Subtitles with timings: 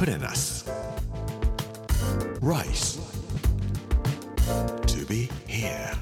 [0.00, 0.64] プレナス
[2.40, 2.98] Rice.
[4.86, 5.94] To be here.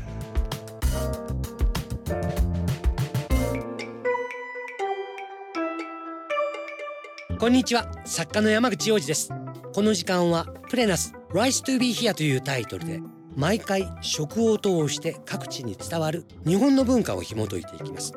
[7.40, 9.32] こんにちは作家の山口洋二です
[9.74, 13.00] この時間はプレナス Rice to be here というタイトルで
[13.34, 18.12] 毎回食を通して各地に伝わる日本の文化を紐解いていきます。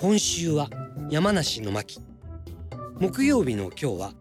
[0.00, 0.68] 今週は
[1.10, 2.00] 山梨の牧
[2.98, 4.19] 木曜日の今日は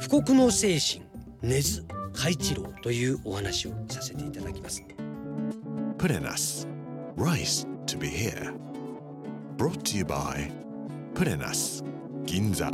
[0.00, 1.04] 富国の精神
[1.42, 4.84] 根津海一郎というお話をさせていただきます。
[5.98, 6.68] プレナス
[7.16, 8.54] Rice to be here.
[9.56, 10.52] Brought to you by
[11.14, 11.82] プレナス
[12.24, 12.70] 銀座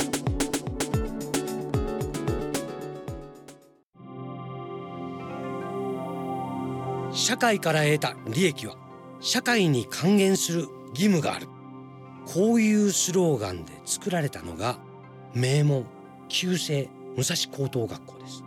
[7.11, 8.75] 社会から得た利益は
[9.19, 11.47] 社会に還元する義務がある。
[12.27, 14.77] こういうスローガンで作られたのが
[15.33, 15.85] 名門
[16.27, 18.43] 旧制武蔵高等学校です。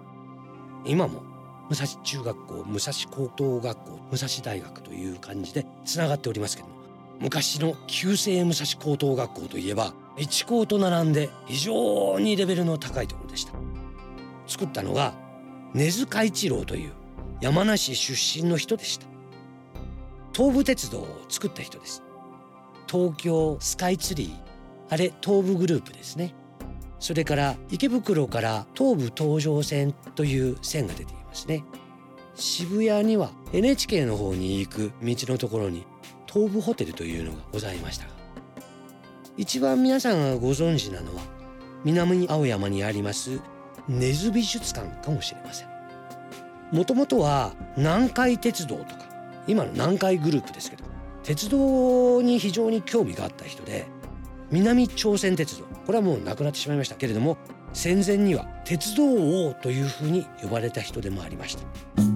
[0.85, 1.23] 今も
[1.69, 6.75] 武蔵中学校武蔵高等学校武蔵大学という感じでつながっておりますけども
[7.21, 13.53] 昔の旧制武蔵高等学校といえば一校と並んで非常にレベルの高いところでした。
[14.47, 15.13] 作ったのが
[15.75, 16.93] 根津海一郎という
[17.41, 19.07] 山梨出身の人でした。
[20.33, 22.03] 東武鉄道を作った人です。
[22.91, 24.35] 東京スカイツリー
[24.89, 26.35] あれ東武グループですね。
[27.01, 31.65] それから池袋から東武東上線という線が出ていますね。
[32.35, 35.87] 渋谷には NHK の方に行く道のところに
[36.33, 38.13] 東武ホテルというのがございましたが
[39.37, 41.23] 一番皆さんがご存知なのは
[41.85, 43.41] 南青山にあります
[43.89, 45.69] 根津美術館かもしれません。
[46.71, 49.09] もともとは南海鉄道とか
[49.47, 50.85] 今の南海グループですけど
[51.23, 53.87] 鉄道に非常に興味があった人で
[54.51, 55.65] 南朝鮮鉄道。
[55.87, 57.37] これはもうなくなってしまいましたけれども
[57.73, 59.05] 戦前には鉄道
[59.49, 62.08] 王というふうに呼ばれた人でもありました。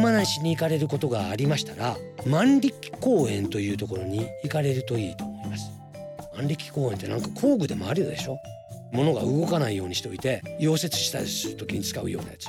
[0.00, 1.94] 山梨に行かれることがありましたら
[2.26, 5.70] 万力公園というところに行かれるといいと思います。
[6.34, 8.38] 万力公園ってなんか工具でもあるでしょ？
[8.92, 12.46] 物が動かないようにしておいて溶接したりする時に使うようなやつ。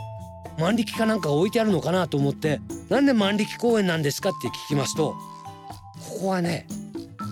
[0.62, 5.14] 万力かなんか置いてあるのかなと思ってなんで万力公園なんですかって聞きますと
[6.10, 6.68] ここはね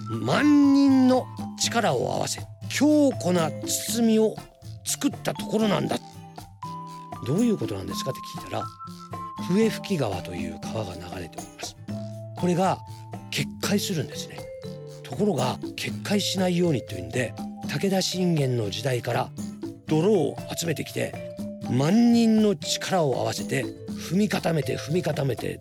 [0.09, 1.27] 万人の
[1.63, 4.35] 力を合わせ強固な包みを
[4.83, 5.95] 作ったところなんだ。
[7.25, 8.65] どういうことなんですかって聞いたら
[9.49, 11.75] 笛吹川という川が流れております。
[12.37, 12.77] これが
[13.31, 14.37] 決壊するんですね。
[15.03, 17.33] ところが決壊しないようにというんで
[17.67, 19.29] 武田信玄の時代から
[19.87, 21.35] 泥を集めてきて
[21.71, 23.65] 万人の力を合わせて
[24.11, 25.59] 踏み固めて踏み固めて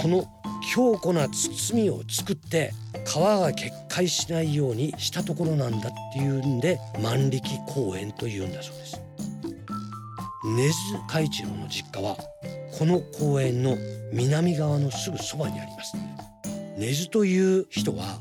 [0.00, 0.26] この
[0.74, 2.72] 強固な包みを作って
[3.06, 9.00] 川が決壊しないようにしたところなんだっていうんで万力公園というんだそうです。
[10.44, 10.74] 根津
[11.08, 12.16] 海一郎の実家は
[12.78, 13.76] この公園の
[14.12, 15.96] 南側のすぐそばにあります。
[16.78, 18.20] 根津という人は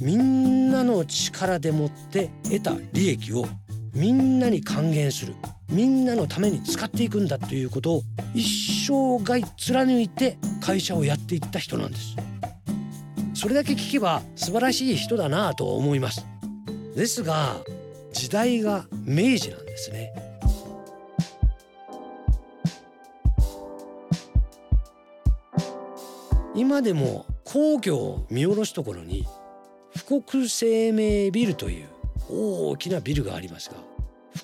[0.00, 3.46] みんなの力でもって得た利益を
[3.92, 5.34] みんなに還元する。
[5.70, 8.02] みんなのために使っていくんだということを
[8.34, 12.16] 一生涯貫いて会社をやっていった人なんです。
[13.34, 16.24] それだけ聞けば素晴らしい人だなぁと思います。
[16.96, 17.56] ですが
[18.12, 20.27] 時代が明治なんですね。
[26.58, 29.24] 今でも皇居を見下ろすところに
[30.08, 31.86] 富国生命ビルという
[32.28, 33.76] 大きなビルがありますが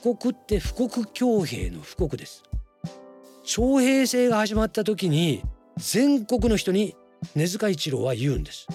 [0.00, 2.44] 富国って富国強兵の富国です。
[3.44, 5.42] 徴兵制が始まった時に
[5.76, 6.94] 全国の人に
[7.34, 8.68] 根塚一郎は言うんです。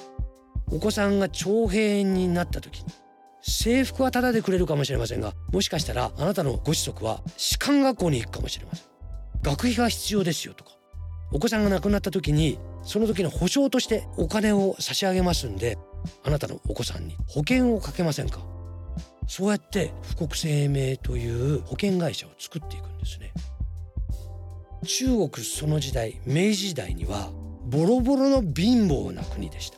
[0.70, 2.92] お子さんが徴兵になった時に
[3.42, 8.86] 制服はタダでくれるかもしれませんがもしかしたらあなたのご子息は士官学校に行くかもしれません。
[9.44, 10.69] 学費が必要ですよとか
[11.32, 15.78] お子さんが亡くなった時にその時の保証としてお金を差し上げますんで
[16.24, 18.40] あなたのお子さんに保険をかけませんか？
[19.28, 23.32] そうやって富国生命という保険会社を作っていくんですね。
[24.86, 27.30] 中国その時代明治時代には
[27.66, 29.78] ボロボロの貧乏な国でした。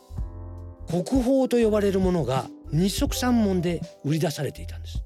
[0.88, 5.04] 国宝と呼ばれるものが二足三門で売り出されていたんです。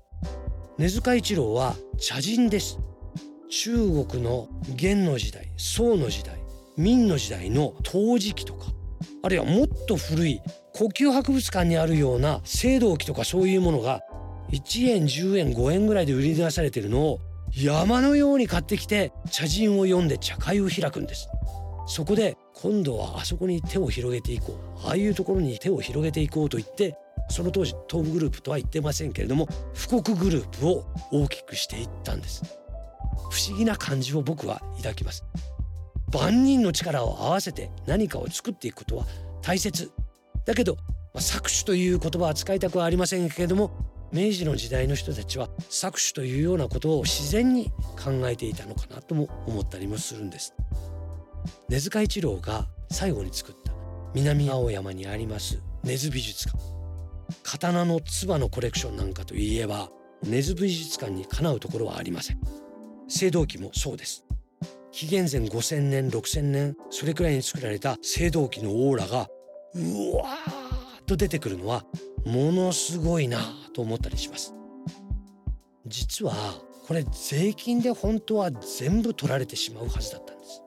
[0.78, 2.78] 根塚一郎は茶人です。
[3.58, 6.38] 中国の元の時代宋の時代
[6.76, 8.66] 明の時代の陶磁器とか
[9.24, 10.42] あるいはもっと古い
[10.74, 14.02] 呼吸博物館にあるような青銅器とかそういうものが
[14.52, 17.20] 1円10円5円ぐらいで売り出されてるのを
[17.56, 21.30] 山のように買ってきて茶人を読んで茶会を開くんです。
[21.88, 24.86] そこで今度はあそこに手を広げていこう。
[24.86, 26.98] ああいうところに手を広げていこうと言って
[27.30, 29.48] その当時東部グループとは言ってませんけれども
[29.90, 32.65] 富国グループを大きくしていったんです。
[33.36, 35.26] 不思議な感じを僕は抱きます。
[36.14, 39.06] 万人の力を合わせて何かを作っていくことは
[39.42, 39.92] 大切。
[40.46, 40.82] だけど、ま
[41.16, 43.72] あ、搾取という言葉は使いたくはありませんけれども
[44.14, 47.72] 明治の時代の人たちは搾取というようなことを自然に
[48.02, 50.54] 考えていたのかなとも思ったりもするんです。
[51.68, 53.74] 根塚一郎が最後に作った
[54.14, 56.58] 南青山にあります根津美術館。
[57.44, 59.90] 刀の唾のコレクションなんかといえば
[60.24, 62.40] 根津美術館にかなうところはありません。
[63.10, 64.26] 青銅器もそうです。
[64.92, 69.28] 紀元前5000年6000年それくらいに作られた青銅器のオーラが
[69.74, 71.84] うわーっと出てくるのは
[72.26, 73.40] ものすごいな
[73.74, 74.54] と思ったりします。
[75.86, 76.34] 実は
[76.88, 80.62] これ税金で本当は全部取られてしまうはずだったんです。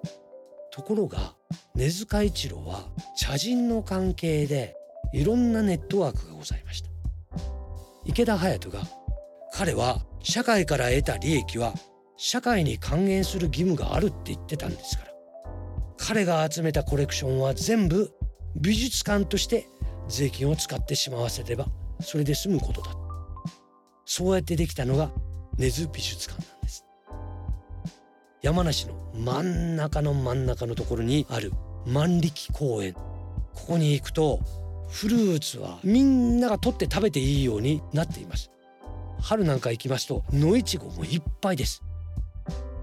[0.71, 1.35] ところが
[1.75, 4.77] 根塚一郎は茶人の関係で
[5.13, 6.91] いろんなネットワークがございました。
[8.05, 8.85] 池田隼人が
[9.53, 11.73] 彼は社会から得た利益は
[12.21, 15.13] 社会に還元する義務があるって言ってたんですから。
[15.97, 18.13] 彼が集めたコレクションは全部
[18.57, 19.69] 美術館として
[20.09, 21.67] 税金を使ってしまわせれば
[22.01, 22.91] それで済むことだ。
[24.05, 25.13] そうやってできたのが
[25.59, 26.85] 根津美術館なんです。
[28.43, 31.53] 山梨の真ん中の真ん中のところにある
[31.87, 32.95] 万力公園。
[32.95, 33.03] こ
[33.69, 34.41] こに行くと
[34.89, 38.51] フルーツはみんなが取って食べていいようになっています。
[39.21, 41.85] 春なんか行きますと野いちごもいっぱいです。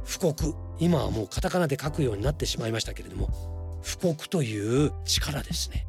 [0.05, 5.87] 富国今はもうカタカナで書くようになってしまいましたけれども富国という力ですね。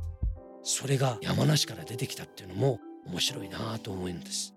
[0.63, 4.55] それが山梨から出てきたっていうのも面白いなあと思うんです。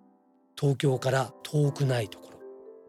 [0.60, 2.40] 東京から遠くないところ。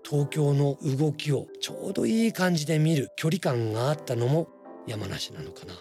[0.02, 4.48] 東京の動きをちょうどいい感じで見る距離感があったのも
[4.86, 5.74] 山梨なのかな。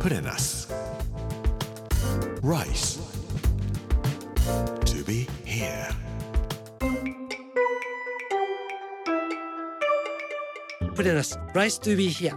[0.00, 0.68] Put in us.
[2.42, 3.00] Rice.
[4.46, 5.88] To be here.
[10.94, 12.32] プレナス Rice to be here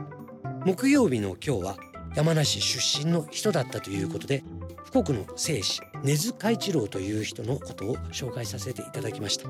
[0.66, 1.78] 木曜日の今日は
[2.16, 4.44] 山梨出身の人だったということで
[4.92, 9.48] 富国の聖師根津海一郎という人のことを紹介させていただきました。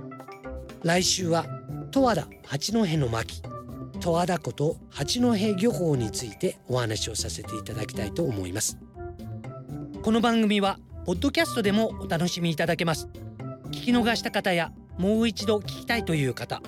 [0.84, 1.46] 来週は
[1.92, 3.42] 十和田八戸の巻
[4.02, 8.78] 十和田湖と八戸漁法についてお話をさせていただきたいと思います。
[10.02, 13.08] この番組はポッドキャストでもお楽しみいただけます
[13.68, 16.62] 聞き逃した方やもう一度聞きたいという方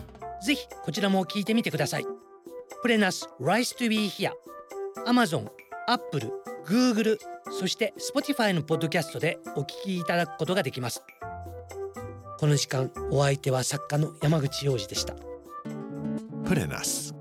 [0.43, 2.05] ぜひこちらも聞いてみてください
[2.81, 4.31] プレナス Rice to be here
[5.05, 5.47] Amazon、
[5.87, 6.31] Apple、
[6.65, 7.17] Google
[7.51, 11.03] そして Spotify のポッドキャストでお聞きいただくことができます
[12.39, 15.15] この時間お相手は作家の山口洋二でした
[16.45, 17.13] Put in us.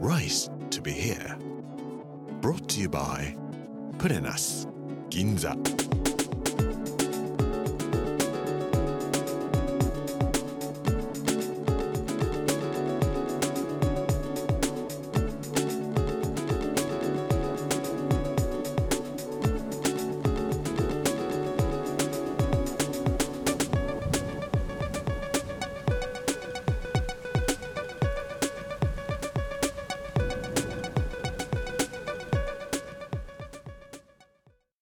[0.00, 1.36] Rice to be here.
[2.40, 3.36] Brought to you by
[3.98, 4.66] Put in us.
[5.10, 5.56] Ginza.